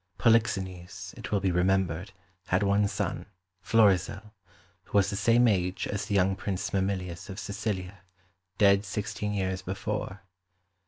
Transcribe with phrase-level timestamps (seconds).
[0.17, 2.11] Polixenes, it will be remembered,
[2.47, 3.27] had one son,
[3.61, 4.33] Florizel,
[4.85, 7.99] who was the same age as the young Prince Mamillius of Sicilia,
[8.57, 10.23] dead sixteen years before.